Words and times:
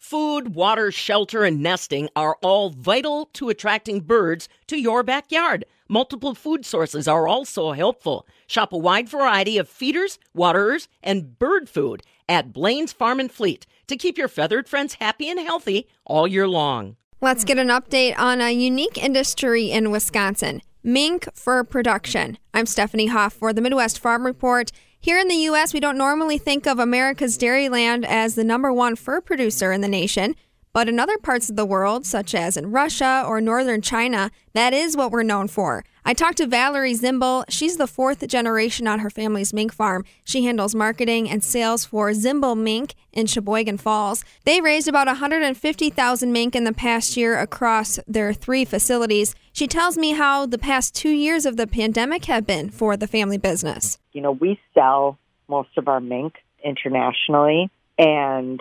Food, 0.00 0.54
water, 0.54 0.90
shelter, 0.90 1.44
and 1.44 1.60
nesting 1.62 2.08
are 2.16 2.38
all 2.42 2.70
vital 2.70 3.26
to 3.34 3.50
attracting 3.50 4.00
birds 4.00 4.48
to 4.66 4.80
your 4.80 5.02
backyard. 5.02 5.66
Multiple 5.90 6.34
food 6.34 6.64
sources 6.64 7.06
are 7.06 7.28
also 7.28 7.72
helpful. 7.72 8.26
Shop 8.46 8.72
a 8.72 8.78
wide 8.78 9.10
variety 9.10 9.58
of 9.58 9.68
feeders, 9.68 10.18
waterers, 10.32 10.88
and 11.02 11.38
bird 11.38 11.68
food 11.68 12.02
at 12.30 12.50
Blain's 12.50 12.94
Farm 12.94 13.20
and 13.20 13.30
Fleet 13.30 13.66
to 13.88 13.96
keep 13.96 14.16
your 14.16 14.26
feathered 14.26 14.70
friends 14.70 14.94
happy 14.94 15.28
and 15.28 15.38
healthy 15.38 15.86
all 16.06 16.26
year 16.26 16.48
long. 16.48 16.96
Let's 17.20 17.44
get 17.44 17.58
an 17.58 17.68
update 17.68 18.18
on 18.18 18.40
a 18.40 18.50
unique 18.50 18.96
industry 18.96 19.70
in 19.70 19.90
Wisconsin 19.90 20.62
mink 20.82 21.28
fur 21.34 21.62
production. 21.62 22.38
I'm 22.54 22.66
Stephanie 22.66 23.08
Hoff 23.08 23.34
for 23.34 23.52
the 23.52 23.60
Midwest 23.60 23.98
Farm 23.98 24.24
Report. 24.24 24.72
Here 25.02 25.18
in 25.18 25.28
the 25.28 25.34
U.S., 25.34 25.72
we 25.72 25.80
don't 25.80 25.96
normally 25.96 26.36
think 26.36 26.66
of 26.66 26.78
America's 26.78 27.38
dairyland 27.38 28.04
as 28.04 28.34
the 28.34 28.44
number 28.44 28.70
one 28.70 28.96
fur 28.96 29.22
producer 29.22 29.72
in 29.72 29.80
the 29.80 29.88
nation. 29.88 30.36
But 30.72 30.88
in 30.88 31.00
other 31.00 31.18
parts 31.18 31.50
of 31.50 31.56
the 31.56 31.66
world, 31.66 32.06
such 32.06 32.32
as 32.32 32.56
in 32.56 32.70
Russia 32.70 33.24
or 33.26 33.40
northern 33.40 33.82
China, 33.82 34.30
that 34.52 34.72
is 34.72 34.96
what 34.96 35.10
we're 35.10 35.24
known 35.24 35.48
for. 35.48 35.84
I 36.04 36.14
talked 36.14 36.38
to 36.38 36.46
Valerie 36.46 36.94
Zimbel. 36.94 37.44
She's 37.48 37.76
the 37.76 37.88
fourth 37.88 38.26
generation 38.28 38.86
on 38.86 39.00
her 39.00 39.10
family's 39.10 39.52
mink 39.52 39.72
farm. 39.72 40.04
She 40.22 40.44
handles 40.44 40.74
marketing 40.74 41.28
and 41.28 41.42
sales 41.42 41.84
for 41.84 42.10
Zimbel 42.10 42.56
Mink 42.56 42.94
in 43.12 43.26
Sheboygan 43.26 43.78
Falls. 43.78 44.24
They 44.44 44.60
raised 44.60 44.86
about 44.86 45.08
150,000 45.08 46.32
mink 46.32 46.54
in 46.54 46.64
the 46.64 46.72
past 46.72 47.16
year 47.16 47.36
across 47.36 47.98
their 48.06 48.32
three 48.32 48.64
facilities. 48.64 49.34
She 49.52 49.66
tells 49.66 49.98
me 49.98 50.12
how 50.12 50.46
the 50.46 50.58
past 50.58 50.94
two 50.94 51.10
years 51.10 51.46
of 51.46 51.56
the 51.56 51.66
pandemic 51.66 52.26
have 52.26 52.46
been 52.46 52.70
for 52.70 52.96
the 52.96 53.08
family 53.08 53.38
business. 53.38 53.98
You 54.12 54.20
know, 54.20 54.32
we 54.32 54.60
sell 54.72 55.18
most 55.48 55.76
of 55.76 55.88
our 55.88 56.00
mink 56.00 56.34
internationally, 56.64 57.70
and 57.98 58.60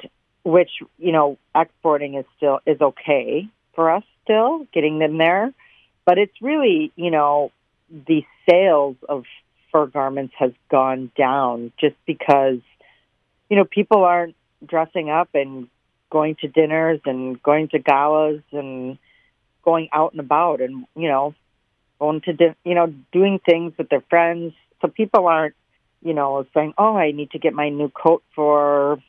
which 0.49 0.71
you 0.97 1.11
know 1.11 1.37
exporting 1.55 2.15
is 2.15 2.25
still 2.37 2.59
is 2.65 2.81
okay 2.81 3.47
for 3.75 3.91
us 3.91 4.03
still 4.23 4.65
getting 4.73 4.99
them 4.99 5.17
there. 5.17 5.53
But 6.05 6.17
it's 6.17 6.41
really 6.41 6.91
you 6.95 7.11
know 7.11 7.51
the 7.89 8.23
sales 8.49 8.97
of 9.07 9.25
fur 9.71 9.85
garments 9.85 10.33
has 10.37 10.51
gone 10.69 11.11
down 11.17 11.71
just 11.79 11.95
because 12.05 12.59
you 13.49 13.57
know 13.57 13.65
people 13.65 14.03
aren't 14.03 14.35
dressing 14.65 15.09
up 15.09 15.29
and 15.33 15.67
going 16.09 16.35
to 16.41 16.47
dinners 16.47 16.99
and 17.05 17.41
going 17.41 17.69
to 17.69 17.79
galas 17.79 18.41
and 18.51 18.97
going 19.63 19.89
out 19.93 20.11
and 20.11 20.19
about 20.19 20.61
and 20.61 20.85
you 20.95 21.07
know 21.07 21.35
going 21.99 22.21
to 22.21 22.33
di- 22.33 22.55
you 22.63 22.75
know 22.75 22.93
doing 23.11 23.39
things 23.45 23.73
with 23.77 23.89
their 23.89 24.03
friends. 24.09 24.53
So 24.81 24.87
people 24.87 25.27
aren't 25.27 25.55
you 26.01 26.13
know 26.13 26.45
saying 26.53 26.73
oh 26.77 26.95
i 26.95 27.11
need 27.11 27.31
to 27.31 27.39
get 27.39 27.53
my 27.53 27.69
new 27.69 27.89
coat 27.89 28.23
for 28.33 29.01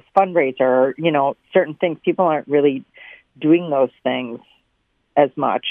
this 0.00 0.08
fundraiser, 0.16 0.94
you 0.96 1.12
know, 1.12 1.36
certain 1.52 1.74
things. 1.74 1.98
People 2.04 2.26
aren't 2.26 2.48
really 2.48 2.84
doing 3.40 3.70
those 3.70 3.90
things 4.02 4.40
as 5.16 5.30
much. 5.36 5.66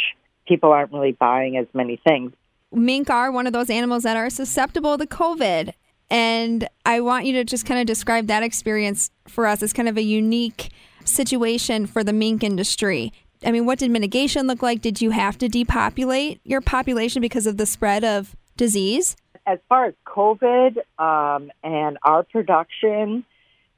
People 0.48 0.72
aren't 0.72 0.92
really 0.92 1.12
buying 1.12 1.58
as 1.58 1.68
many 1.74 2.00
things. 2.08 2.32
Mink 2.72 3.10
are 3.10 3.32
one 3.32 3.48
of 3.48 3.54
those 3.54 3.70
animals 3.70 4.04
that 4.04 4.18
are 4.18 4.30
susceptible 4.30 4.98
to 4.98 5.06
COVID. 5.06 5.74
And 6.10 6.68
I 6.86 7.02
want 7.02 7.26
you 7.26 7.34
to 7.34 7.44
just 7.44 7.66
kind 7.66 7.80
of 7.80 7.86
describe 7.86 8.28
that 8.28 8.44
experience 8.44 9.12
for 9.28 9.46
us 9.46 9.62
as 9.62 9.74
kind 9.74 9.88
of 9.88 9.98
a 9.98 10.02
unique 10.02 10.72
situation 11.06 11.86
for 11.86 12.04
the 12.04 12.14
mink 12.14 12.44
industry. 12.44 13.14
I 13.46 13.52
mean, 13.52 13.66
what 13.66 13.80
did 13.80 13.92
mitigation 13.92 14.48
look 14.48 14.62
like? 14.62 14.82
Did 14.82 15.02
you 15.02 15.12
have 15.12 15.38
to 15.38 15.48
depopulate 15.48 16.42
your 16.44 16.62
population 16.62 17.22
because 17.22 17.48
of 17.48 17.58
the 17.58 17.66
spread 17.66 18.04
of 18.04 18.36
disease? 18.58 19.16
As 19.46 19.60
far 19.70 19.86
as 19.86 19.94
COVID 20.06 20.78
um, 21.00 21.52
and 21.64 21.98
our 22.04 22.24
production, 22.24 23.24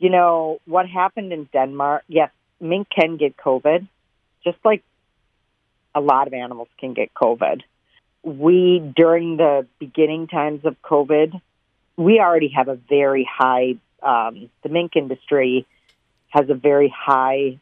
you 0.02 0.10
know, 0.10 0.60
what 0.66 0.90
happened 0.90 1.32
in 1.32 1.48
Denmark, 1.54 2.04
yes, 2.08 2.32
mink 2.60 2.88
can 2.90 3.18
get 3.18 3.38
COVID, 3.38 3.88
just 4.44 4.58
like 4.66 4.84
a 5.94 6.02
lot 6.02 6.26
of 6.26 6.34
animals 6.34 6.70
can 6.80 6.94
get 6.94 7.14
COVID. 7.14 7.62
We, 8.24 8.80
during 8.96 9.38
the 9.38 9.68
beginning 9.78 10.26
times 10.26 10.66
of 10.66 10.76
COVID, 10.82 11.40
we 11.98 12.20
already 12.20 12.48
have 12.48 12.68
a 12.68 12.76
very 12.76 13.30
high, 13.32 13.76
um, 14.02 14.50
the 14.64 14.70
mink 14.70 14.96
industry 14.96 15.68
has 16.30 16.50
a 16.50 16.56
very 16.56 16.90
high 16.90 17.60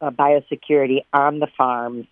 uh, 0.00 0.10
biosecurity 0.10 1.04
on 1.12 1.40
the 1.40 1.48
farms. 1.58 2.06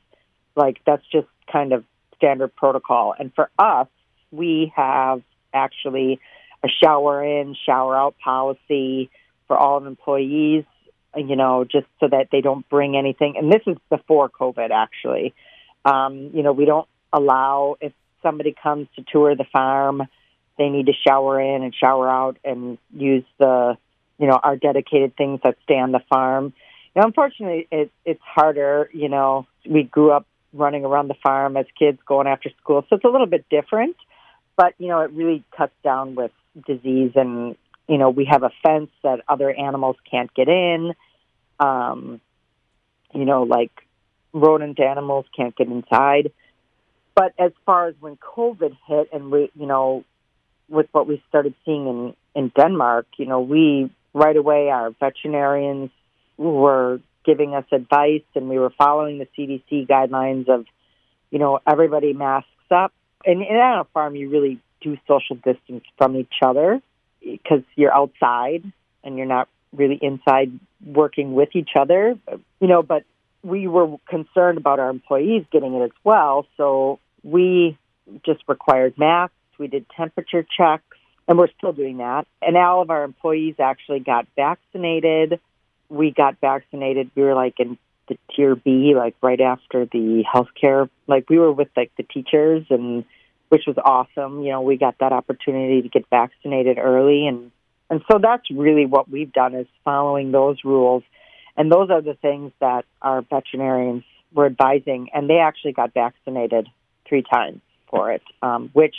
Like, 0.54 0.78
that's 0.84 1.06
just 1.10 1.28
kind 1.50 1.72
of 1.72 1.84
standard 2.16 2.54
protocol. 2.54 3.14
And 3.18 3.32
for 3.34 3.48
us, 3.58 3.88
we 4.30 4.74
have 4.76 5.22
actually 5.54 6.20
a 6.62 6.68
shower 6.68 7.24
in, 7.24 7.56
shower 7.64 7.96
out 7.96 8.16
policy 8.22 9.08
for 9.50 9.58
all 9.58 9.84
employees, 9.84 10.62
you 11.16 11.34
know, 11.34 11.64
just 11.64 11.88
so 11.98 12.06
that 12.06 12.28
they 12.30 12.40
don't 12.40 12.68
bring 12.68 12.96
anything. 12.96 13.34
And 13.36 13.52
this 13.52 13.62
is 13.66 13.76
before 13.88 14.28
COVID, 14.28 14.70
actually. 14.70 15.34
Um, 15.84 16.30
you 16.32 16.44
know, 16.44 16.52
we 16.52 16.66
don't 16.66 16.86
allow 17.12 17.74
if 17.80 17.92
somebody 18.22 18.54
comes 18.62 18.86
to 18.94 19.04
tour 19.10 19.34
the 19.34 19.46
farm, 19.52 20.04
they 20.56 20.68
need 20.68 20.86
to 20.86 20.92
shower 20.92 21.40
in 21.40 21.64
and 21.64 21.74
shower 21.74 22.08
out 22.08 22.36
and 22.44 22.78
use 22.94 23.24
the, 23.40 23.76
you 24.20 24.28
know, 24.28 24.38
our 24.40 24.54
dedicated 24.54 25.16
things 25.16 25.40
that 25.42 25.56
stay 25.64 25.80
on 25.80 25.90
the 25.90 26.02
farm. 26.08 26.52
Know, 26.94 27.02
unfortunately, 27.02 27.66
it, 27.72 27.90
it's 28.04 28.22
harder. 28.22 28.88
You 28.92 29.08
know, 29.08 29.48
we 29.68 29.82
grew 29.82 30.12
up 30.12 30.28
running 30.52 30.84
around 30.84 31.08
the 31.08 31.16
farm 31.20 31.56
as 31.56 31.66
kids 31.76 31.98
going 32.06 32.28
after 32.28 32.50
school, 32.62 32.84
so 32.88 32.94
it's 32.94 33.04
a 33.04 33.08
little 33.08 33.26
bit 33.26 33.46
different. 33.50 33.96
But 34.56 34.74
you 34.78 34.86
know, 34.86 35.00
it 35.00 35.10
really 35.10 35.42
cuts 35.56 35.74
down 35.82 36.14
with 36.14 36.30
disease 36.68 37.12
and 37.16 37.56
you 37.90 37.98
know, 37.98 38.08
we 38.08 38.24
have 38.30 38.44
a 38.44 38.52
fence 38.62 38.90
that 39.02 39.18
other 39.28 39.50
animals 39.52 39.96
can't 40.08 40.32
get 40.32 40.48
in. 40.48 40.94
Um, 41.58 42.20
you 43.12 43.24
know, 43.24 43.42
like 43.42 43.72
rodent 44.32 44.78
animals 44.78 45.26
can't 45.36 45.56
get 45.56 45.66
inside. 45.66 46.30
But 47.16 47.34
as 47.36 47.50
far 47.66 47.88
as 47.88 47.96
when 47.98 48.16
COVID 48.16 48.76
hit, 48.86 49.08
and 49.12 49.32
we, 49.32 49.50
you 49.56 49.66
know, 49.66 50.04
with 50.68 50.86
what 50.92 51.08
we 51.08 51.20
started 51.28 51.54
seeing 51.64 51.88
in 51.88 52.14
in 52.36 52.52
Denmark, 52.56 53.06
you 53.18 53.26
know, 53.26 53.40
we 53.40 53.90
right 54.14 54.36
away 54.36 54.68
our 54.70 54.90
veterinarians 55.00 55.90
were 56.36 57.00
giving 57.26 57.56
us 57.56 57.64
advice, 57.72 58.22
and 58.36 58.48
we 58.48 58.60
were 58.60 58.70
following 58.78 59.18
the 59.18 59.26
CDC 59.36 59.88
guidelines 59.88 60.48
of, 60.48 60.64
you 61.32 61.40
know, 61.40 61.58
everybody 61.66 62.12
masks 62.12 62.48
up. 62.70 62.92
And, 63.26 63.42
and 63.42 63.58
on 63.58 63.80
a 63.80 63.84
farm, 63.92 64.14
you 64.14 64.30
really 64.30 64.60
do 64.80 64.96
social 65.08 65.34
distance 65.34 65.84
from 65.98 66.16
each 66.16 66.36
other 66.40 66.80
because 67.22 67.62
you're 67.76 67.94
outside 67.94 68.64
and 69.04 69.16
you're 69.16 69.26
not 69.26 69.48
really 69.72 69.98
inside 70.00 70.58
working 70.84 71.34
with 71.34 71.50
each 71.54 71.70
other, 71.78 72.18
you 72.60 72.68
know, 72.68 72.82
but 72.82 73.04
we 73.42 73.66
were 73.66 73.96
concerned 74.08 74.58
about 74.58 74.78
our 74.78 74.90
employees 74.90 75.44
getting 75.50 75.74
it 75.74 75.84
as 75.84 75.90
well. 76.04 76.46
So 76.56 76.98
we 77.22 77.78
just 78.24 78.42
required 78.48 78.98
masks. 78.98 79.34
We 79.58 79.68
did 79.68 79.86
temperature 79.96 80.44
checks, 80.56 80.96
and 81.28 81.38
we're 81.38 81.50
still 81.56 81.72
doing 81.72 81.98
that. 81.98 82.26
And 82.42 82.56
all 82.56 82.82
of 82.82 82.90
our 82.90 83.04
employees 83.04 83.56
actually 83.58 84.00
got 84.00 84.26
vaccinated. 84.36 85.40
We 85.88 86.10
got 86.10 86.40
vaccinated. 86.40 87.10
We 87.14 87.22
were 87.22 87.34
like 87.34 87.60
in 87.60 87.78
the 88.08 88.18
tier 88.34 88.56
B, 88.56 88.94
like 88.96 89.14
right 89.22 89.40
after 89.40 89.86
the 89.86 90.24
healthcare. 90.32 90.88
Like 91.06 91.28
we 91.28 91.38
were 91.38 91.52
with 91.52 91.68
like 91.76 91.92
the 91.96 92.02
teachers 92.02 92.66
and 92.70 93.04
which 93.50 93.64
was 93.66 93.76
awesome. 93.76 94.42
You 94.42 94.52
know, 94.52 94.62
we 94.62 94.76
got 94.76 94.96
that 95.00 95.12
opportunity 95.12 95.82
to 95.82 95.88
get 95.88 96.08
vaccinated 96.08 96.78
early 96.78 97.26
and 97.26 97.52
and 97.90 98.02
so 98.10 98.20
that's 98.22 98.48
really 98.50 98.86
what 98.86 99.10
we've 99.10 99.32
done 99.32 99.54
is 99.54 99.66
following 99.84 100.30
those 100.30 100.58
rules. 100.64 101.02
And 101.56 101.72
those 101.72 101.90
are 101.90 102.00
the 102.00 102.14
things 102.14 102.52
that 102.60 102.84
our 103.02 103.22
veterinarians 103.22 104.04
were 104.32 104.46
advising 104.46 105.10
and 105.12 105.28
they 105.28 105.38
actually 105.38 105.72
got 105.72 105.92
vaccinated 105.92 106.68
three 107.08 107.22
times 107.22 107.60
for 107.88 108.12
it, 108.12 108.22
um, 108.42 108.70
which 108.72 108.94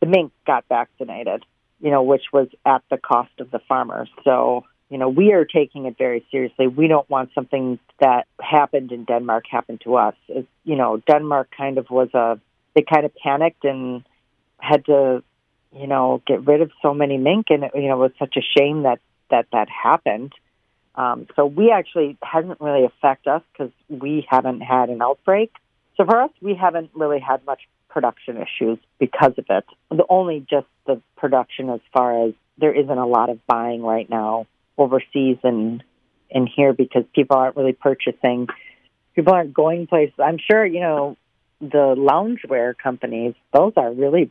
the 0.00 0.06
mink 0.06 0.32
got 0.46 0.66
vaccinated, 0.68 1.44
you 1.80 1.90
know, 1.90 2.02
which 2.02 2.24
was 2.30 2.48
at 2.66 2.82
the 2.90 2.98
cost 2.98 3.32
of 3.40 3.50
the 3.50 3.58
farmer. 3.66 4.06
So, 4.22 4.64
you 4.90 4.98
know, 4.98 5.08
we 5.08 5.32
are 5.32 5.46
taking 5.46 5.86
it 5.86 5.96
very 5.96 6.24
seriously. 6.30 6.66
We 6.66 6.88
don't 6.88 7.08
want 7.08 7.30
something 7.34 7.78
that 8.00 8.26
happened 8.38 8.92
in 8.92 9.04
Denmark 9.04 9.46
happen 9.50 9.78
to 9.84 9.96
us. 9.96 10.14
You 10.28 10.76
know, 10.76 11.02
Denmark 11.10 11.48
kind 11.56 11.78
of 11.78 11.88
was 11.88 12.12
a 12.12 12.38
they 12.76 12.82
kind 12.82 13.06
of 13.06 13.12
panicked 13.16 13.64
and 13.64 14.04
had 14.58 14.84
to, 14.84 15.24
you 15.74 15.86
know, 15.88 16.22
get 16.26 16.46
rid 16.46 16.60
of 16.60 16.70
so 16.82 16.94
many 16.94 17.16
mink, 17.16 17.46
and 17.48 17.64
it, 17.64 17.72
you 17.74 17.88
know, 17.88 17.96
it 18.04 18.10
was 18.10 18.12
such 18.18 18.36
a 18.36 18.42
shame 18.56 18.84
that 18.84 19.00
that 19.30 19.46
that 19.52 19.68
happened. 19.68 20.32
Um, 20.94 21.26
so 21.34 21.46
we 21.46 21.72
actually 21.72 22.16
hasn't 22.22 22.60
really 22.60 22.84
affected 22.84 23.30
us 23.30 23.42
because 23.52 23.72
we 23.88 24.26
haven't 24.30 24.60
had 24.60 24.90
an 24.90 25.02
outbreak. 25.02 25.52
So 25.96 26.04
for 26.04 26.22
us, 26.22 26.30
we 26.40 26.54
haven't 26.54 26.90
really 26.94 27.20
had 27.20 27.44
much 27.44 27.62
production 27.88 28.36
issues 28.36 28.78
because 28.98 29.32
of 29.38 29.46
it. 29.48 29.64
The 29.90 30.04
only 30.08 30.46
just 30.48 30.66
the 30.86 31.00
production 31.16 31.70
as 31.70 31.80
far 31.92 32.28
as 32.28 32.34
there 32.58 32.72
isn't 32.72 32.98
a 32.98 33.06
lot 33.06 33.30
of 33.30 33.44
buying 33.46 33.82
right 33.82 34.08
now 34.08 34.46
overseas 34.78 35.38
and 35.42 35.82
in 36.30 36.46
here 36.46 36.72
because 36.72 37.04
people 37.14 37.36
aren't 37.36 37.56
really 37.56 37.72
purchasing. 37.72 38.48
People 39.14 39.32
aren't 39.32 39.54
going 39.54 39.86
places. 39.86 40.14
I'm 40.22 40.38
sure 40.38 40.64
you 40.64 40.80
know 40.80 41.16
the 41.60 41.94
loungewear 41.96 42.74
companies, 42.76 43.34
those 43.52 43.72
are 43.76 43.92
really 43.92 44.30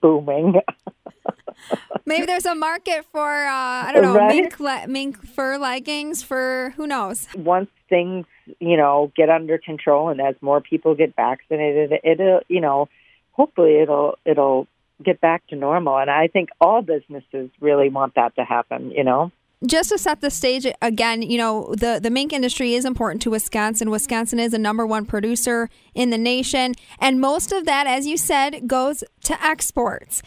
booming. 0.00 0.60
Maybe 2.06 2.26
there's 2.26 2.46
a 2.46 2.54
market 2.54 3.04
for 3.12 3.46
uh, 3.46 3.50
I 3.52 3.90
don't 3.92 4.02
know 4.02 4.14
Right? 4.14 4.28
mink 4.36 4.60
le- 4.60 4.86
mink 4.86 5.24
fur 5.26 5.58
leggings 5.58 6.22
for 6.22 6.72
who 6.76 6.86
knows. 6.86 7.26
Once 7.34 7.70
things, 7.88 8.26
you 8.60 8.76
know, 8.76 9.12
get 9.16 9.28
under 9.28 9.58
control 9.58 10.08
and 10.08 10.20
as 10.20 10.34
more 10.40 10.60
people 10.60 10.94
get 10.94 11.14
vaccinated, 11.16 11.92
it'll, 12.04 12.40
you 12.48 12.60
know, 12.60 12.88
hopefully 13.32 13.80
it'll 13.80 14.18
it'll 14.24 14.66
get 15.02 15.20
back 15.20 15.46
to 15.48 15.56
normal. 15.56 15.98
And 15.98 16.10
I 16.10 16.28
think 16.28 16.50
all 16.60 16.82
businesses 16.82 17.50
really 17.60 17.88
want 17.88 18.14
that 18.16 18.36
to 18.36 18.44
happen. 18.44 18.90
You 18.90 19.04
know. 19.04 19.32
Just 19.64 19.88
to 19.88 19.96
set 19.96 20.20
the 20.20 20.30
stage 20.30 20.66
again, 20.82 21.22
you 21.22 21.38
know, 21.38 21.74
the, 21.74 21.98
the 22.02 22.10
mink 22.10 22.34
industry 22.34 22.74
is 22.74 22.84
important 22.84 23.22
to 23.22 23.30
Wisconsin. 23.30 23.90
Wisconsin 23.90 24.38
is 24.38 24.52
a 24.52 24.58
number 24.58 24.86
one 24.86 25.06
producer 25.06 25.70
in 25.94 26.10
the 26.10 26.18
nation. 26.18 26.74
And 26.98 27.22
most 27.22 27.52
of 27.52 27.64
that, 27.64 27.86
as 27.86 28.06
you 28.06 28.18
said, 28.18 28.68
goes 28.68 29.02
to 29.24 29.42
exports. 29.42 30.22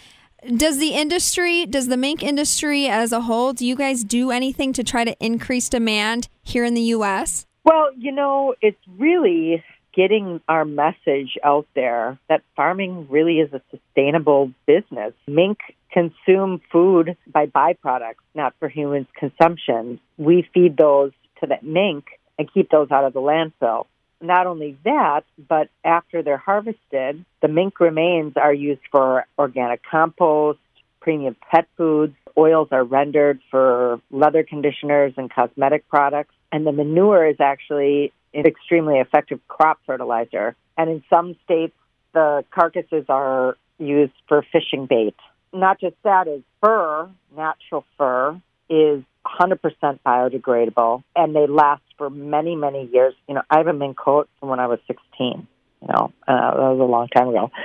Does 0.55 0.79
the 0.79 0.93
industry, 0.93 1.67
does 1.67 1.89
the 1.89 1.97
mink 1.97 2.23
industry 2.23 2.87
as 2.87 3.11
a 3.11 3.21
whole, 3.21 3.53
do 3.53 3.67
you 3.67 3.75
guys 3.75 4.03
do 4.03 4.31
anything 4.31 4.73
to 4.73 4.83
try 4.83 5.03
to 5.03 5.15
increase 5.23 5.69
demand 5.69 6.27
here 6.41 6.63
in 6.63 6.73
the 6.73 6.81
U.S.? 6.81 7.45
Well, 7.63 7.89
you 7.95 8.11
know, 8.11 8.55
it's 8.61 8.81
really 8.97 9.63
getting 9.93 10.41
our 10.47 10.65
message 10.65 11.37
out 11.43 11.67
there 11.75 12.17
that 12.29 12.41
farming 12.55 13.07
really 13.09 13.39
is 13.39 13.53
a 13.53 13.61
sustainable 13.69 14.51
business. 14.65 15.13
Mink 15.27 15.59
consume 15.91 16.62
food 16.71 17.18
by 17.27 17.47
byproducts, 17.47 18.24
not 18.36 18.53
for 18.59 18.69
humans' 18.69 19.07
consumption. 19.15 20.00
We 20.18 20.47
feed 20.53 20.77
those 20.77 21.12
to 21.41 21.47
the 21.47 21.57
mink 21.62 22.06
and 22.38 22.51
keep 22.51 22.69
those 22.69 22.91
out 22.91 23.03
of 23.03 23.13
the 23.13 23.21
landfill. 23.21 23.86
Not 24.21 24.47
only 24.47 24.77
that, 24.83 25.24
but 25.38 25.69
after 25.83 26.21
they're 26.21 26.38
harvested, 26.38 27.24
the 27.41 27.47
mink 27.47 27.80
remains 27.80 28.33
are 28.36 28.53
used 28.53 28.81
for 28.91 29.25
organic 29.38 29.81
compost, 29.83 30.59
premium 31.00 31.36
pet 31.50 31.68
foods, 31.77 32.15
oils 32.38 32.68
are 32.71 32.83
rendered 32.83 33.39
for 33.50 34.01
leather 34.12 34.44
conditioners 34.44 35.13
and 35.18 35.31
cosmetic 35.31 35.88
products, 35.88 36.33
and 36.51 36.65
the 36.65 36.71
manure 36.71 37.27
is 37.27 37.38
actually 37.39 38.12
an 38.33 38.45
extremely 38.45 39.00
effective 39.00 39.39
crop 39.47 39.80
fertilizer. 39.85 40.56
And 40.77 40.89
in 40.89 41.03
some 41.09 41.35
states, 41.45 41.75
the 42.13 42.44
carcasses 42.51 43.06
are 43.09 43.57
used 43.77 44.13
for 44.27 44.45
fishing 44.51 44.85
bait. 44.85 45.15
Not 45.53 45.79
just 45.79 45.95
that, 46.03 46.27
is 46.27 46.41
fur, 46.61 47.09
natural 47.35 47.85
fur, 47.97 48.39
is 48.69 49.03
100% 49.25 49.59
biodegradable, 50.05 51.03
and 51.15 51.35
they 51.35 51.47
last 51.47 51.81
for 51.97 52.09
many, 52.09 52.55
many 52.55 52.89
years. 52.91 53.13
You 53.27 53.35
know, 53.35 53.41
I 53.49 53.57
have 53.57 53.67
a 53.67 53.73
mink 53.73 53.97
coat 53.97 54.29
from 54.39 54.49
when 54.49 54.59
I 54.59 54.67
was 54.67 54.79
16. 54.87 55.47
You 55.81 55.87
know, 55.87 56.11
uh, 56.27 56.51
that 56.51 56.57
was 56.57 56.79
a 56.79 56.83
long 56.83 57.07
time 57.07 57.29
ago. 57.29 57.51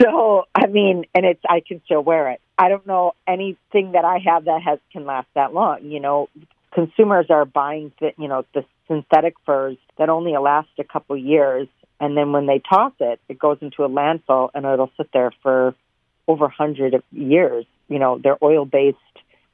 So, 0.00 0.44
I 0.54 0.66
mean, 0.66 1.04
and 1.14 1.24
it's 1.24 1.40
I 1.48 1.62
can 1.66 1.80
still 1.84 2.02
wear 2.02 2.30
it. 2.30 2.40
I 2.58 2.68
don't 2.68 2.86
know 2.86 3.12
anything 3.26 3.92
that 3.92 4.04
I 4.04 4.18
have 4.26 4.46
that 4.46 4.60
has 4.64 4.80
can 4.92 5.06
last 5.06 5.28
that 5.34 5.54
long. 5.54 5.84
You 5.84 6.00
know, 6.00 6.28
consumers 6.74 7.26
are 7.30 7.44
buying, 7.44 7.92
the, 8.00 8.12
you 8.18 8.26
know, 8.26 8.44
the 8.52 8.64
synthetic 8.88 9.34
furs 9.46 9.76
that 9.98 10.08
only 10.08 10.32
last 10.36 10.68
a 10.78 10.84
couple 10.84 11.16
years, 11.16 11.68
and 12.00 12.16
then 12.16 12.32
when 12.32 12.46
they 12.46 12.60
toss 12.68 12.92
it, 12.98 13.20
it 13.28 13.38
goes 13.38 13.58
into 13.60 13.84
a 13.84 13.88
landfill 13.88 14.50
and 14.54 14.66
it'll 14.66 14.90
sit 14.96 15.10
there 15.12 15.30
for 15.42 15.74
over 16.28 16.44
100 16.44 17.02
years. 17.10 17.66
You 17.88 17.98
know, 17.98 18.18
they're 18.22 18.38
oil 18.42 18.64
based 18.64 18.98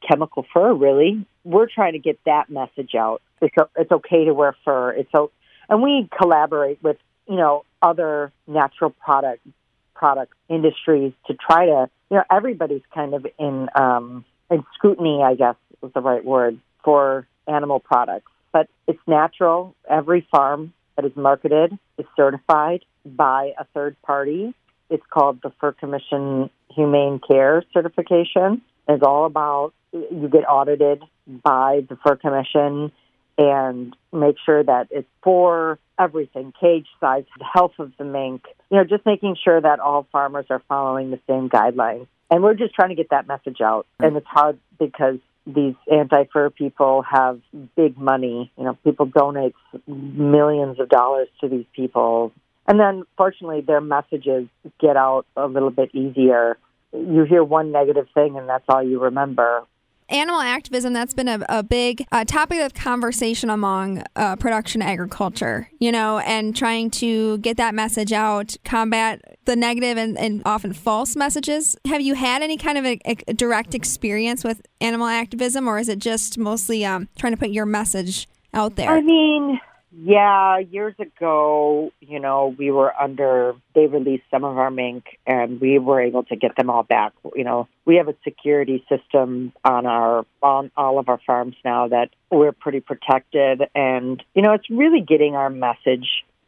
chemical 0.06 0.46
fur, 0.52 0.72
really. 0.74 1.26
We're 1.44 1.68
trying 1.72 1.94
to 1.94 1.98
get 1.98 2.18
that 2.24 2.50
message 2.50 2.94
out. 2.94 3.22
It's, 3.40 3.54
it's 3.76 3.90
okay 3.90 4.24
to 4.24 4.34
wear 4.34 4.54
fur. 4.64 4.92
It's 4.92 5.10
so, 5.12 5.30
and 5.68 5.82
we 5.82 6.08
collaborate 6.20 6.82
with, 6.82 6.96
you 7.26 7.36
know, 7.36 7.64
other 7.82 8.32
natural 8.46 8.90
product 8.90 9.46
product 9.94 10.32
industries 10.48 11.12
to 11.26 11.34
try 11.34 11.66
to, 11.66 11.90
you 12.10 12.16
know, 12.16 12.22
everybody's 12.30 12.82
kind 12.94 13.14
of 13.14 13.26
in 13.38 13.68
um, 13.74 14.24
in 14.50 14.64
scrutiny, 14.74 15.22
I 15.22 15.34
guess 15.34 15.56
is 15.82 15.92
the 15.92 16.00
right 16.00 16.24
word 16.24 16.58
for 16.84 17.26
animal 17.46 17.80
products. 17.80 18.30
But 18.52 18.68
it's 18.86 19.00
natural. 19.06 19.74
Every 19.88 20.26
farm 20.30 20.72
that 20.96 21.04
is 21.04 21.14
marketed 21.16 21.78
is 21.98 22.06
certified 22.16 22.84
by 23.04 23.52
a 23.58 23.64
third 23.74 23.96
party. 24.02 24.54
It's 24.90 25.04
called 25.10 25.40
the 25.42 25.52
Fur 25.60 25.72
Commission 25.72 26.50
Humane 26.70 27.20
Care 27.26 27.64
Certification. 27.72 28.62
It's 28.88 29.02
all 29.02 29.26
about 29.26 29.72
you 29.92 30.28
get 30.30 30.44
audited 30.48 31.02
by 31.26 31.80
the 31.88 31.96
Fur 31.96 32.16
Commission 32.16 32.92
and 33.36 33.96
make 34.12 34.36
sure 34.44 34.64
that 34.64 34.88
it's 34.90 35.08
for 35.22 35.78
everything 35.98 36.52
cage 36.60 36.86
size, 37.00 37.24
the 37.38 37.44
health 37.44 37.72
of 37.78 37.92
the 37.98 38.04
mink, 38.04 38.42
you 38.70 38.76
know, 38.76 38.84
just 38.84 39.06
making 39.06 39.36
sure 39.42 39.60
that 39.60 39.80
all 39.80 40.06
farmers 40.10 40.46
are 40.50 40.62
following 40.68 41.10
the 41.10 41.20
same 41.28 41.48
guidelines. 41.48 42.06
And 42.30 42.42
we're 42.42 42.54
just 42.54 42.74
trying 42.74 42.90
to 42.90 42.94
get 42.94 43.10
that 43.10 43.26
message 43.26 43.60
out. 43.60 43.86
Mm-hmm. 43.94 44.04
And 44.04 44.16
it's 44.16 44.26
hard 44.26 44.58
because 44.78 45.18
these 45.46 45.74
anti 45.90 46.24
fur 46.32 46.50
people 46.50 47.02
have 47.02 47.40
big 47.76 47.96
money. 47.96 48.52
You 48.58 48.64
know, 48.64 48.78
people 48.84 49.06
donate 49.06 49.54
millions 49.86 50.78
of 50.78 50.88
dollars 50.88 51.28
to 51.40 51.48
these 51.48 51.64
people. 51.74 52.32
And 52.68 52.78
then, 52.78 53.02
fortunately, 53.16 53.62
their 53.62 53.80
messages 53.80 54.46
get 54.78 54.96
out 54.96 55.24
a 55.36 55.46
little 55.46 55.70
bit 55.70 55.94
easier. 55.94 56.58
You 56.92 57.24
hear 57.24 57.42
one 57.42 57.72
negative 57.72 58.06
thing, 58.14 58.36
and 58.36 58.48
that's 58.48 58.64
all 58.68 58.82
you 58.82 59.00
remember. 59.00 59.64
Animal 60.10 60.40
activism, 60.40 60.94
that's 60.94 61.12
been 61.12 61.28
a, 61.28 61.40
a 61.50 61.62
big 61.62 62.06
uh, 62.12 62.24
topic 62.24 62.60
of 62.60 62.72
conversation 62.72 63.50
among 63.50 64.02
uh, 64.16 64.36
production 64.36 64.80
agriculture, 64.80 65.70
you 65.80 65.92
know, 65.92 66.18
and 66.20 66.56
trying 66.56 66.90
to 66.92 67.36
get 67.38 67.58
that 67.58 67.74
message 67.74 68.10
out, 68.12 68.56
combat 68.64 69.20
the 69.44 69.54
negative 69.54 69.98
and, 69.98 70.18
and 70.18 70.40
often 70.46 70.72
false 70.72 71.14
messages. 71.14 71.76
Have 71.86 72.00
you 72.00 72.14
had 72.14 72.40
any 72.40 72.56
kind 72.56 72.78
of 72.78 72.86
a, 72.86 72.98
a 73.04 73.34
direct 73.34 73.74
experience 73.74 74.44
with 74.44 74.62
animal 74.80 75.08
activism, 75.08 75.68
or 75.68 75.78
is 75.78 75.90
it 75.90 75.98
just 75.98 76.38
mostly 76.38 76.86
um, 76.86 77.08
trying 77.18 77.34
to 77.34 77.38
put 77.38 77.50
your 77.50 77.66
message 77.66 78.28
out 78.54 78.76
there? 78.76 78.88
I 78.88 79.02
mean, 79.02 79.60
yeah, 79.90 80.58
years 80.58 80.94
ago, 80.98 81.92
you 82.00 82.20
know, 82.20 82.54
we 82.58 82.70
were 82.70 82.92
under, 82.94 83.54
they 83.74 83.86
released 83.86 84.24
some 84.30 84.44
of 84.44 84.58
our 84.58 84.70
mink 84.70 85.04
and 85.26 85.60
we 85.60 85.78
were 85.78 86.00
able 86.00 86.24
to 86.24 86.36
get 86.36 86.56
them 86.56 86.68
all 86.68 86.82
back. 86.82 87.12
You 87.34 87.44
know, 87.44 87.68
we 87.86 87.96
have 87.96 88.08
a 88.08 88.14
security 88.22 88.84
system 88.88 89.52
on 89.64 89.86
our, 89.86 90.26
on 90.42 90.70
all 90.76 90.98
of 90.98 91.08
our 91.08 91.20
farms 91.26 91.56
now 91.64 91.88
that 91.88 92.10
we're 92.30 92.52
pretty 92.52 92.80
protected. 92.80 93.62
And, 93.74 94.22
you 94.34 94.42
know, 94.42 94.52
it's 94.52 94.68
really 94.68 95.00
getting 95.00 95.34
our 95.34 95.48
message, 95.48 96.06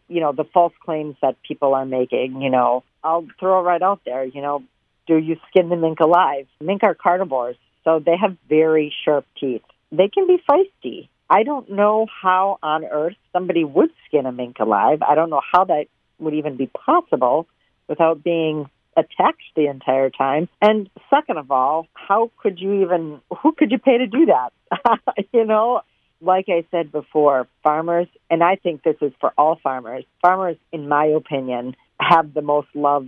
you 0.09 0.21
know, 0.21 0.33
the 0.33 0.45
false 0.45 0.75
claims 0.85 1.17
that 1.23 1.37
people 1.43 1.75
are 1.75 1.87
making, 1.87 2.43
you 2.43 2.51
know, 2.51 2.85
I'll 3.03 3.27
throw 3.39 3.63
right 3.63 3.83
out 3.83 4.03
there, 4.05 4.25
you 4.25 4.43
know, 4.43 4.63
do 5.07 5.17
you 5.17 5.37
skin 5.49 5.71
the 5.71 5.77
mink 5.77 6.01
alive? 6.01 6.47
Mink 6.61 6.83
are 6.85 6.95
carnivores, 6.95 7.57
so 7.85 7.99
they 7.99 8.17
have 8.21 8.37
very 8.49 8.95
sharp 9.05 9.27
teeth. 9.41 9.63
They 9.91 10.09
can 10.09 10.27
be 10.27 10.41
feisty. 10.49 11.09
I 11.31 11.45
don't 11.45 11.71
know 11.71 12.07
how 12.23 12.59
on 12.61 12.85
earth 12.85 13.15
somebody 13.33 13.63
would 13.63 13.91
skin 14.07 14.27
a 14.27 14.33
mink 14.33 14.57
alive. 14.59 15.01
I 15.09 15.15
don't 15.15 15.31
know 15.31 15.41
how 15.53 15.65
that 15.65 15.87
would 16.19 16.35
even 16.35 16.57
be 16.57 16.67
possible 16.67 17.47
without 17.89 18.25
being 18.25 18.69
attached 18.97 19.55
the 19.55 19.69
entire 19.69 20.11
time. 20.11 20.49
And 20.61 20.91
second 21.09 21.39
of 21.39 21.53
all, 21.53 21.87
how 21.95 22.33
could 22.43 22.59
you 22.59 22.83
even, 22.83 23.21
who 23.43 23.53
could 23.53 23.71
you 23.71 23.79
pay 23.79 23.99
to 23.99 24.07
do 24.09 24.27
that? 24.27 24.53
you 25.33 25.45
know, 25.45 25.83
like 26.21 26.47
I 26.49 26.65
said 26.73 26.91
before, 26.91 27.47
farmers, 27.63 28.09
and 28.29 28.43
I 28.43 28.57
think 28.57 28.83
this 28.83 28.97
is 29.01 29.13
for 29.21 29.33
all 29.39 29.59
farmers, 29.63 30.05
farmers, 30.21 30.57
in 30.73 30.89
my 30.89 31.07
opinion, 31.07 31.77
have 32.01 32.35
the 32.35 32.43
most 32.43 32.69
love 32.75 33.07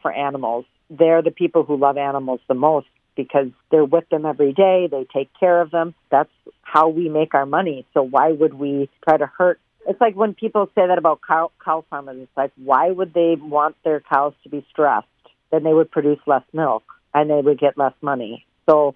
for 0.00 0.12
animals. 0.12 0.64
They're 0.90 1.22
the 1.22 1.30
people 1.32 1.64
who 1.64 1.76
love 1.76 1.96
animals 1.96 2.40
the 2.46 2.54
most 2.54 2.86
because 3.16 3.48
they're 3.70 3.84
with 3.84 4.08
them 4.08 4.26
every 4.26 4.52
day. 4.52 4.88
They 4.90 5.06
take 5.12 5.30
care 5.38 5.60
of 5.60 5.70
them. 5.70 5.94
That's 6.10 6.30
how 6.62 6.88
we 6.88 7.08
make 7.08 7.34
our 7.34 7.46
money. 7.46 7.86
So 7.94 8.02
why 8.02 8.32
would 8.32 8.54
we 8.54 8.88
try 9.06 9.16
to 9.16 9.26
hurt? 9.26 9.60
It's 9.86 10.00
like 10.00 10.16
when 10.16 10.34
people 10.34 10.66
say 10.74 10.86
that 10.86 10.98
about 10.98 11.20
cow, 11.26 11.50
cow 11.64 11.84
farmers. 11.90 12.16
It's 12.20 12.36
like, 12.36 12.52
why 12.56 12.90
would 12.90 13.12
they 13.12 13.36
want 13.38 13.76
their 13.84 14.00
cows 14.00 14.32
to 14.42 14.48
be 14.48 14.66
stressed? 14.70 15.06
Then 15.50 15.62
they 15.62 15.72
would 15.72 15.90
produce 15.90 16.18
less 16.26 16.44
milk 16.52 16.84
and 17.12 17.30
they 17.30 17.40
would 17.40 17.58
get 17.58 17.78
less 17.78 17.94
money. 18.00 18.46
So 18.68 18.94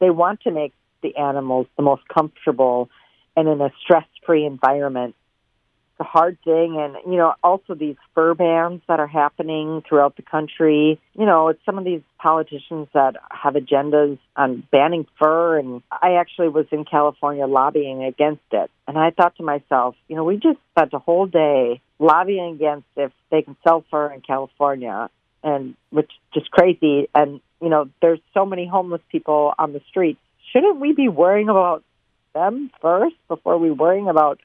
they 0.00 0.10
want 0.10 0.40
to 0.42 0.50
make 0.50 0.72
the 1.02 1.16
animals 1.16 1.66
the 1.76 1.82
most 1.82 2.02
comfortable 2.12 2.88
and 3.36 3.48
in 3.48 3.60
a 3.60 3.70
stress-free 3.82 4.44
environment 4.44 5.14
a 6.00 6.04
hard 6.04 6.38
thing. 6.44 6.76
And 6.78 6.96
you 7.10 7.18
know 7.18 7.34
also 7.42 7.74
these 7.74 7.96
fur 8.14 8.34
bans 8.34 8.82
that 8.88 9.00
are 9.00 9.06
happening 9.06 9.82
throughout 9.88 10.16
the 10.16 10.22
country. 10.22 11.00
You 11.14 11.26
know 11.26 11.48
it's 11.48 11.64
some 11.64 11.78
of 11.78 11.84
these 11.84 12.02
politicians 12.18 12.88
that 12.94 13.16
have 13.30 13.54
agendas 13.54 14.18
on 14.36 14.66
banning 14.72 15.06
fur. 15.18 15.58
And 15.58 15.82
i 15.90 16.14
actually 16.14 16.48
was 16.48 16.66
in 16.72 16.84
california 16.84 17.46
lobbying 17.46 18.04
against 18.04 18.42
it. 18.52 18.70
And 18.88 18.98
i 18.98 19.10
thought 19.10 19.36
to 19.36 19.42
myself 19.42 19.94
you 20.08 20.16
know 20.16 20.24
we 20.24 20.36
just 20.36 20.58
spent 20.74 20.92
a 20.94 20.98
whole 20.98 21.26
day 21.26 21.80
lobbying 21.98 22.54
against 22.54 22.86
if 22.96 23.12
they 23.30 23.42
can 23.42 23.56
sell 23.62 23.84
fur 23.90 24.12
in 24.12 24.20
california 24.22 25.10
and 25.42 25.74
which 25.90 26.06
is 26.06 26.40
just 26.40 26.50
crazy. 26.50 27.08
And 27.14 27.40
you 27.60 27.68
know 27.68 27.88
there's 28.00 28.20
so 28.34 28.44
many 28.44 28.66
homeless 28.66 29.02
people 29.10 29.52
on 29.58 29.72
the 29.72 29.80
streets. 29.88 30.20
Shouldn't 30.52 30.80
we 30.80 30.92
be 30.92 31.08
worrying 31.08 31.48
about 31.48 31.84
them 32.34 32.70
first 32.80 33.16
before 33.28 33.58
we 33.58 33.70
worrying 33.70 34.08
about 34.08 34.40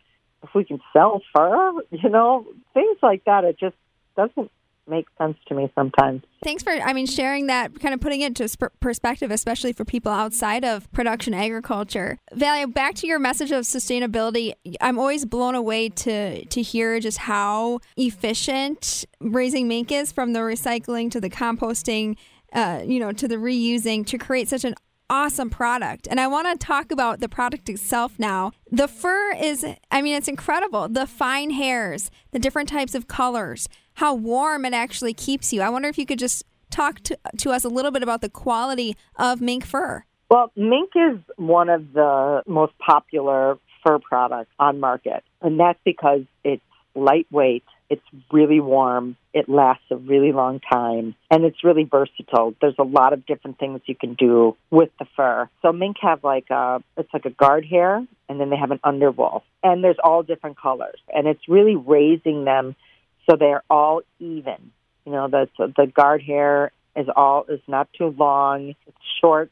if 0.48 0.56
we 0.56 0.64
can 0.64 0.80
sell 0.94 1.22
fur, 1.36 1.74
you 1.92 2.10
know, 2.10 2.46
things 2.74 2.98
like 3.02 3.24
that. 3.26 3.44
It 3.44 3.60
just 3.60 3.76
doesn't 4.16 4.52
make 4.88 5.08
sense 5.18 5.38
to 5.48 5.56
me 5.56 5.72
sometimes. 5.74 6.24
Thanks 6.44 6.62
for, 6.62 6.72
I 6.72 6.94
mean, 6.94 7.08
sharing 7.08 7.48
that, 7.48 7.80
kind 7.80 7.94
of 7.94 8.00
putting 8.00 8.22
it 8.22 8.36
to 8.36 8.70
perspective, 8.80 9.32
especially 9.32 9.74
for 9.74 9.84
people 9.84 10.12
outside 10.12 10.64
of 10.64 10.92
production 10.92 11.34
agriculture. 11.34 12.20
Valia, 12.34 12.72
back 12.72 12.96
to 12.96 13.08
your 13.08 13.20
message 13.20 13.52
of 13.52 13.64
sustainability. 13.64 14.54
I'm 14.80 15.00
always 15.00 15.26
blown 15.26 15.56
away 15.56 15.90
to 15.90 16.46
to 16.46 16.62
hear 16.62 17.00
just 17.00 17.18
how 17.18 17.80
efficient 17.98 19.06
raising 19.20 19.68
mink 19.68 19.92
is, 19.92 20.12
from 20.12 20.34
the 20.34 20.40
recycling 20.40 21.10
to 21.12 21.20
the 21.20 21.30
composting, 21.30 22.18
uh, 22.54 22.82
you 22.86 23.00
know, 23.00 23.12
to 23.12 23.28
the 23.28 23.38
reusing 23.38 24.06
to 24.08 24.18
create 24.18 24.48
such 24.48 24.64
an 24.64 24.76
awesome 25.10 25.50
product. 25.50 26.08
And 26.10 26.20
I 26.20 26.28
want 26.28 26.48
to 26.60 26.66
talk 26.66 26.92
about 26.92 27.20
the 27.20 27.30
product 27.30 27.70
itself 27.70 28.18
now. 28.18 28.52
The 28.72 28.88
fur 28.88 29.34
is, 29.34 29.66
I 29.92 30.02
mean, 30.02 30.16
it's 30.16 30.28
incredible. 30.28 30.88
The 30.88 31.08
fine 31.08 31.52
hairs, 31.52 32.12
the 32.32 32.40
different 32.40 32.70
types 32.70 32.96
of 32.96 33.08
colors, 33.08 33.68
how 33.96 34.14
warm 34.14 34.66
it 34.66 34.74
actually 34.74 35.14
keeps 35.14 35.54
you. 35.54 35.62
I 35.62 35.70
wonder 35.70 35.88
if 35.90 35.98
you 35.98 36.06
could 36.06 36.20
just 36.20 36.44
talk 36.70 37.00
to, 37.02 37.18
to 37.38 37.52
us 37.52 37.64
a 37.64 37.70
little 37.70 37.92
bit 37.92 38.04
about 38.04 38.22
the 38.22 38.30
quality 38.30 38.96
of 39.16 39.42
mink 39.42 39.66
fur. 39.66 40.04
Well, 40.30 40.52
mink 40.56 40.92
is 40.96 41.20
one 41.38 41.70
of 41.70 41.94
the 41.94 42.44
most 42.48 42.74
popular 42.80 43.60
fur 43.86 44.00
products 44.00 44.52
on 44.60 44.80
market, 44.80 45.24
and 45.42 45.60
that's 45.60 45.80
because 45.86 46.22
it's 46.44 46.64
lightweight 46.96 47.64
it's 47.90 48.04
really 48.32 48.60
warm. 48.60 49.16
It 49.34 49.48
lasts 49.48 49.86
a 49.92 49.96
really 49.96 50.32
long 50.32 50.60
time 50.60 51.16
and 51.30 51.44
it's 51.46 51.64
really 51.64 51.84
versatile. 51.84 52.56
There's 52.62 52.76
a 52.80 52.84
lot 52.84 53.14
of 53.14 53.26
different 53.26 53.60
things 53.60 53.82
you 53.86 53.96
can 53.96 54.14
do 54.14 54.56
with 54.72 54.90
the 55.00 55.06
fur. 55.16 55.50
So 55.62 55.72
mink 55.72 55.98
have 56.02 56.24
like 56.24 56.50
a, 56.50 56.84
it's 56.98 57.14
like 57.14 57.26
a 57.26 57.30
guard 57.30 57.66
hair 57.66 58.06
and 58.28 58.40
then 58.40 58.50
they 58.50 58.58
have 58.58 58.72
an 58.72 58.80
underwool 58.84 59.44
and 59.64 59.84
there's 59.84 59.98
all 60.04 60.24
different 60.24 60.58
colors 60.58 61.00
and 61.14 61.28
it's 61.28 61.48
really 61.48 61.76
raising 61.76 62.46
them 62.46 62.76
so 63.30 63.36
they're 63.38 63.64
all 63.70 64.02
even. 64.20 64.72
You 65.06 65.12
know, 65.12 65.28
the, 65.28 65.48
the 65.58 65.88
guard 65.88 66.24
hair 66.24 66.72
is 66.96 67.08
all, 67.16 67.46
is 67.48 67.62
not 67.68 67.90
too 67.94 68.16
long. 68.18 68.74
It's 68.88 68.98
short, 69.22 69.52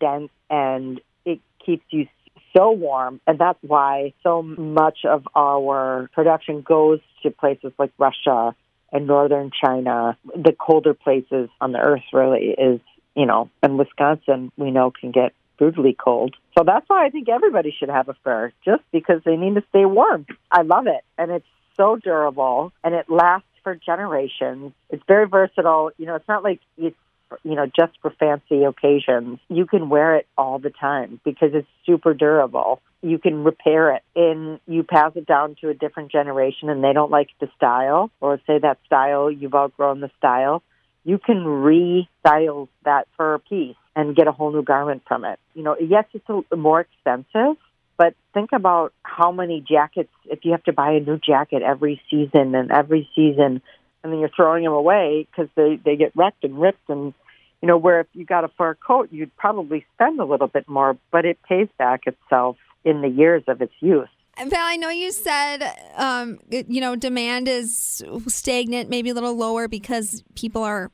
dense, 0.00 0.30
and 0.48 1.00
it 1.24 1.40
keeps 1.64 1.84
you 1.90 2.08
so 2.56 2.72
warm, 2.72 3.20
and 3.26 3.38
that's 3.38 3.58
why 3.62 4.12
so 4.22 4.42
much 4.42 5.00
of 5.04 5.26
our 5.36 6.10
production 6.12 6.62
goes 6.62 7.00
to 7.22 7.30
places 7.30 7.72
like 7.78 7.92
Russia 7.98 8.54
and 8.92 9.06
northern 9.06 9.50
China, 9.64 10.16
the 10.24 10.52
colder 10.52 10.94
places 10.94 11.48
on 11.60 11.72
the 11.72 11.78
earth 11.78 12.02
really 12.12 12.54
is, 12.58 12.80
you 13.14 13.26
know, 13.26 13.50
and 13.62 13.78
Wisconsin 13.78 14.50
we 14.56 14.70
know 14.70 14.90
can 14.90 15.10
get 15.10 15.32
brutally 15.58 15.96
cold. 15.98 16.34
So 16.56 16.64
that's 16.64 16.88
why 16.88 17.06
I 17.06 17.10
think 17.10 17.28
everybody 17.28 17.74
should 17.78 17.90
have 17.90 18.08
a 18.08 18.16
fur, 18.24 18.52
just 18.64 18.82
because 18.92 19.20
they 19.24 19.36
need 19.36 19.54
to 19.54 19.64
stay 19.68 19.84
warm. 19.84 20.26
I 20.50 20.62
love 20.62 20.86
it, 20.86 21.04
and 21.18 21.30
it's 21.30 21.46
so 21.76 21.96
durable, 21.96 22.72
and 22.82 22.94
it 22.94 23.08
lasts 23.08 23.46
for 23.62 23.74
generations. 23.74 24.72
It's 24.88 25.02
very 25.06 25.28
versatile. 25.28 25.90
You 25.98 26.06
know, 26.06 26.14
it's 26.14 26.28
not 26.28 26.42
like 26.42 26.60
it's 26.78 26.96
you 27.44 27.54
know, 27.54 27.66
just 27.66 27.92
for 28.02 28.10
fancy 28.10 28.64
occasions. 28.64 29.38
You 29.48 29.66
can 29.66 29.88
wear 29.88 30.16
it 30.16 30.26
all 30.36 30.58
the 30.58 30.70
time 30.70 31.20
because 31.24 31.50
it's 31.52 31.68
super 31.86 32.14
durable. 32.14 32.80
You 33.02 33.18
can 33.18 33.44
repair 33.44 33.94
it 33.94 34.02
and 34.14 34.60
you 34.66 34.82
pass 34.82 35.12
it 35.14 35.26
down 35.26 35.56
to 35.60 35.68
a 35.70 35.74
different 35.74 36.12
generation 36.12 36.68
and 36.68 36.84
they 36.84 36.92
don't 36.92 37.10
like 37.10 37.28
the 37.40 37.48
style 37.56 38.10
or 38.20 38.38
say 38.46 38.58
that 38.58 38.78
style, 38.86 39.30
you've 39.30 39.54
outgrown 39.54 40.00
the 40.00 40.10
style. 40.18 40.62
You 41.04 41.18
can 41.18 41.38
restyle 41.38 42.68
that 42.84 43.08
fur 43.16 43.38
piece 43.38 43.76
and 43.96 44.14
get 44.14 44.28
a 44.28 44.32
whole 44.32 44.52
new 44.52 44.62
garment 44.62 45.02
from 45.08 45.24
it. 45.24 45.38
You 45.54 45.62
know, 45.62 45.76
yes, 45.80 46.04
it's 46.12 46.28
a, 46.28 46.56
more 46.56 46.80
expensive, 46.80 47.56
but 47.96 48.14
think 48.34 48.50
about 48.52 48.92
how 49.02 49.32
many 49.32 49.64
jackets, 49.66 50.12
if 50.26 50.44
you 50.44 50.52
have 50.52 50.64
to 50.64 50.72
buy 50.72 50.92
a 50.92 51.00
new 51.00 51.18
jacket 51.18 51.62
every 51.62 52.02
season 52.10 52.54
and 52.54 52.70
every 52.70 53.08
season 53.16 53.62
and 54.02 54.12
then 54.12 54.20
you're 54.20 54.30
throwing 54.34 54.64
them 54.64 54.72
away 54.72 55.26
because 55.30 55.50
they 55.56 55.78
they 55.84 55.96
get 55.96 56.12
wrecked 56.14 56.44
and 56.44 56.60
ripped 56.60 56.88
and 56.88 57.14
you 57.60 57.68
know 57.68 57.76
where 57.76 58.00
if 58.00 58.06
you 58.12 58.24
got 58.24 58.44
a 58.44 58.48
fur 58.48 58.74
coat 58.74 59.08
you'd 59.10 59.34
probably 59.36 59.84
spend 59.94 60.20
a 60.20 60.24
little 60.24 60.46
bit 60.46 60.68
more 60.68 60.96
but 61.10 61.24
it 61.24 61.38
pays 61.48 61.68
back 61.78 62.02
itself 62.06 62.56
in 62.84 63.02
the 63.02 63.08
years 63.08 63.42
of 63.46 63.60
its 63.60 63.74
use 63.80 64.08
Val, 64.38 64.58
I 64.58 64.76
know 64.76 64.88
you 64.88 65.12
said, 65.12 65.62
um, 65.96 66.38
you 66.50 66.80
know, 66.80 66.96
demand 66.96 67.46
is 67.46 68.02
stagnant, 68.28 68.88
maybe 68.88 69.10
a 69.10 69.14
little 69.14 69.36
lower 69.36 69.68
because 69.68 70.22
people 70.34 70.62
are 70.62 70.90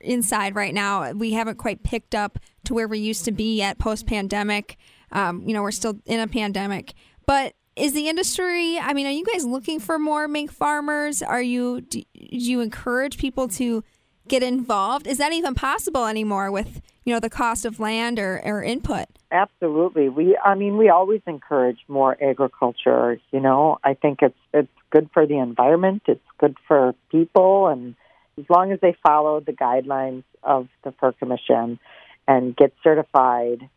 inside 0.00 0.56
right 0.56 0.74
now. 0.74 1.12
We 1.12 1.32
haven't 1.32 1.58
quite 1.58 1.84
picked 1.84 2.14
up 2.14 2.38
to 2.64 2.74
where 2.74 2.88
we 2.88 2.98
used 2.98 3.24
to 3.26 3.32
be 3.32 3.56
yet 3.56 3.78
post 3.78 4.06
pandemic. 4.06 4.78
Um, 5.12 5.46
you 5.46 5.54
know, 5.54 5.62
we're 5.62 5.70
still 5.70 6.00
in 6.06 6.20
a 6.20 6.26
pandemic. 6.26 6.94
But 7.26 7.54
is 7.76 7.92
the 7.92 8.08
industry 8.08 8.76
i 8.80 8.92
mean 8.92 9.06
are 9.06 9.10
you 9.10 9.24
guys 9.24 9.44
looking 9.44 9.78
for 9.78 10.00
more 10.00 10.26
mink 10.26 10.50
farmers 10.50 11.22
are 11.22 11.40
you 11.40 11.80
do, 11.80 12.00
do 12.00 12.06
you 12.12 12.60
encourage 12.60 13.18
people 13.18 13.46
to 13.46 13.84
get 14.26 14.42
involved 14.42 15.06
is 15.06 15.18
that 15.18 15.32
even 15.32 15.54
possible 15.54 16.04
anymore 16.06 16.50
with 16.50 16.82
you 17.08 17.14
know 17.14 17.20
the 17.20 17.30
cost 17.30 17.64
of 17.64 17.80
land 17.80 18.18
or, 18.18 18.38
or 18.44 18.62
input. 18.62 19.06
Absolutely. 19.32 20.10
We 20.10 20.38
i 20.44 20.54
mean 20.54 20.76
we 20.76 20.90
always 20.90 21.22
encourage 21.26 21.78
more 21.88 22.16
agriculture 22.22 23.18
you 23.32 23.40
know. 23.40 23.78
I 23.82 23.94
think 23.94 24.18
it's 24.20 24.38
it's 24.52 24.68
good 24.90 25.08
for 25.14 25.26
the 25.26 25.38
environment. 25.38 26.02
It's 26.06 26.20
good 26.38 26.56
for 26.66 26.94
people. 27.10 27.68
And 27.68 27.94
as 28.38 28.44
long 28.50 28.72
as 28.72 28.80
they 28.80 28.94
follow 29.02 29.40
the 29.40 29.52
guidelines 29.52 30.24
of 30.42 30.68
the 30.84 30.92
fur 31.00 31.12
commission 31.12 31.78
and 32.26 32.54
get 32.54 32.74
certified 32.84 33.68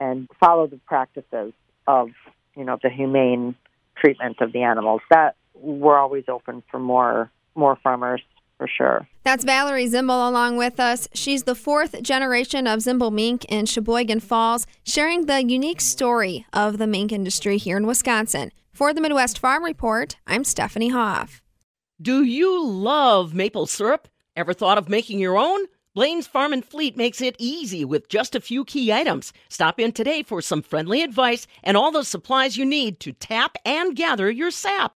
and 0.00 0.28
follow 0.40 0.66
the 0.66 0.80
practices 0.88 1.52
of 1.86 2.08
you 2.56 2.64
know, 2.64 2.76
the 2.82 2.90
humane 2.90 3.54
treatment 3.96 4.40
of 4.40 4.52
the 4.52 4.62
animals. 4.62 5.00
That 5.10 5.36
we're 5.54 5.98
always 5.98 6.24
open 6.28 6.64
for 6.70 6.80
more 6.80 7.30
more 7.54 7.76
farmers 7.82 8.22
for 8.60 8.68
sure. 8.68 9.08
That's 9.24 9.42
Valerie 9.42 9.86
Zimble 9.86 10.28
along 10.28 10.58
with 10.58 10.78
us. 10.78 11.08
She's 11.14 11.44
the 11.44 11.54
fourth 11.54 12.02
generation 12.02 12.66
of 12.66 12.80
Zimble 12.80 13.10
mink 13.10 13.46
in 13.46 13.64
Sheboygan 13.64 14.20
Falls, 14.20 14.66
sharing 14.84 15.24
the 15.24 15.42
unique 15.42 15.80
story 15.80 16.44
of 16.52 16.76
the 16.76 16.86
mink 16.86 17.10
industry 17.10 17.56
here 17.56 17.78
in 17.78 17.86
Wisconsin. 17.86 18.52
For 18.74 18.92
the 18.92 19.00
Midwest 19.00 19.38
Farm 19.38 19.64
Report, 19.64 20.16
I'm 20.26 20.44
Stephanie 20.44 20.90
Hoff. 20.90 21.40
Do 22.02 22.22
you 22.22 22.62
love 22.62 23.32
maple 23.32 23.66
syrup? 23.66 24.08
Ever 24.36 24.52
thought 24.52 24.76
of 24.76 24.90
making 24.90 25.20
your 25.20 25.38
own? 25.38 25.60
Blain's 25.94 26.26
Farm 26.26 26.52
and 26.52 26.64
Fleet 26.64 26.98
makes 26.98 27.22
it 27.22 27.36
easy 27.38 27.84
with 27.84 28.10
just 28.10 28.34
a 28.34 28.40
few 28.40 28.66
key 28.66 28.92
items. 28.92 29.32
Stop 29.48 29.80
in 29.80 29.92
today 29.92 30.22
for 30.22 30.42
some 30.42 30.60
friendly 30.62 31.02
advice 31.02 31.46
and 31.62 31.78
all 31.78 31.90
the 31.90 32.04
supplies 32.04 32.58
you 32.58 32.66
need 32.66 33.00
to 33.00 33.12
tap 33.12 33.56
and 33.64 33.96
gather 33.96 34.30
your 34.30 34.50
sap. 34.50 34.88